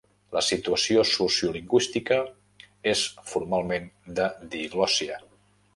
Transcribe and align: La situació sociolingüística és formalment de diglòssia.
La 0.35 0.41
situació 0.45 1.03
sociolingüística 1.09 2.19
és 2.95 3.05
formalment 3.35 3.89
de 4.23 4.31
diglòssia. 4.57 5.25